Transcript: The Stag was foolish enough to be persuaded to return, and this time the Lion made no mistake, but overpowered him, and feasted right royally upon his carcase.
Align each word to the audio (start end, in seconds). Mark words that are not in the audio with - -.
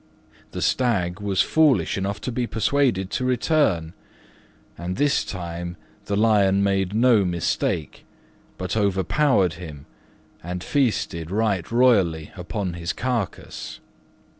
The 0.49 0.63
Stag 0.63 1.19
was 1.19 1.43
foolish 1.43 1.95
enough 1.95 2.19
to 2.21 2.31
be 2.31 2.47
persuaded 2.47 3.11
to 3.11 3.23
return, 3.23 3.93
and 4.75 4.95
this 4.97 5.23
time 5.23 5.77
the 6.05 6.15
Lion 6.15 6.63
made 6.63 6.95
no 6.95 7.23
mistake, 7.23 8.03
but 8.57 8.75
overpowered 8.75 9.53
him, 9.61 9.85
and 10.41 10.63
feasted 10.63 11.29
right 11.29 11.71
royally 11.71 12.31
upon 12.35 12.73
his 12.73 12.93
carcase. 12.93 13.79